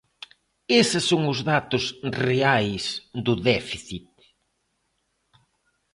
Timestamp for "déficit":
3.49-4.07